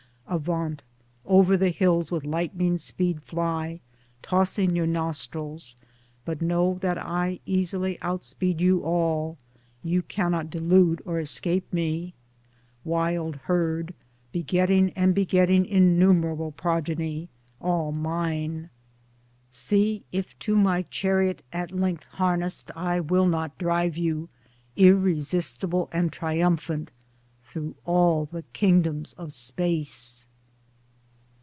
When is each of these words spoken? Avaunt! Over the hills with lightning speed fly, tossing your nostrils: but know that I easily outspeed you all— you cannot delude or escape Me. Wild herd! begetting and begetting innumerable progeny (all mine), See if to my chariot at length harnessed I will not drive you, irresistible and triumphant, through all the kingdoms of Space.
Avaunt! 0.27 0.81
Over 1.25 1.57
the 1.57 1.71
hills 1.71 2.09
with 2.09 2.23
lightning 2.23 2.77
speed 2.77 3.21
fly, 3.21 3.81
tossing 4.21 4.77
your 4.77 4.87
nostrils: 4.87 5.75
but 6.23 6.41
know 6.41 6.77
that 6.79 6.97
I 6.97 7.41
easily 7.45 7.97
outspeed 8.01 8.61
you 8.61 8.79
all— 8.81 9.37
you 9.83 10.01
cannot 10.01 10.49
delude 10.49 11.01
or 11.05 11.19
escape 11.19 11.73
Me. 11.73 12.13
Wild 12.85 13.35
herd! 13.43 13.93
begetting 14.31 14.91
and 14.91 15.13
begetting 15.13 15.65
innumerable 15.65 16.53
progeny 16.53 17.27
(all 17.59 17.91
mine), 17.91 18.69
See 19.49 20.05
if 20.13 20.39
to 20.39 20.55
my 20.55 20.83
chariot 20.83 21.43
at 21.51 21.71
length 21.71 22.05
harnessed 22.05 22.71
I 22.73 23.01
will 23.01 23.27
not 23.27 23.57
drive 23.57 23.97
you, 23.97 24.29
irresistible 24.77 25.89
and 25.91 26.09
triumphant, 26.09 26.89
through 27.43 27.75
all 27.83 28.29
the 28.31 28.43
kingdoms 28.53 29.11
of 29.17 29.33
Space. 29.33 30.25